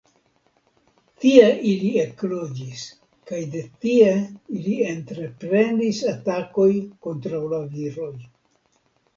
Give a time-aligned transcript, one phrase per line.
[1.25, 2.85] Tie ili ekloĝis
[3.33, 4.09] kaj de tie
[4.61, 6.69] ili entreprenis atakoj
[7.09, 8.13] kontraŭ la viroj.